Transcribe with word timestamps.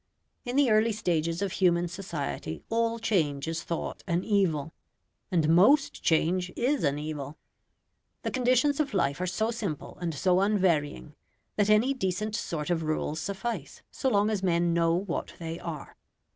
In 0.45 0.55
the 0.55 0.71
early 0.71 0.93
stages 0.93 1.43
of 1.43 1.51
human 1.51 1.87
society 1.87 2.63
all 2.69 2.97
change 2.97 3.47
is 3.47 3.61
thought 3.61 4.03
an 4.07 4.23
evil. 4.23 4.73
And 5.29 5.47
MOST 5.49 6.01
change 6.01 6.51
is 6.55 6.83
an 6.83 6.97
evil. 6.97 7.37
The 8.23 8.31
conditions 8.31 8.79
of 8.79 8.95
life 8.95 9.21
are 9.21 9.27
so 9.27 9.51
simple 9.51 9.99
and 10.01 10.15
so 10.15 10.39
unvarying 10.41 11.13
that 11.55 11.69
any 11.69 11.93
decent 11.93 12.35
sort 12.35 12.71
of 12.71 12.81
rules 12.81 13.19
suffice 13.19 13.83
so 13.91 14.09
long 14.09 14.31
as 14.31 14.41
men 14.41 14.73
know 14.73 14.91
what 14.95 15.33
they 15.37 15.59
are. 15.59 15.95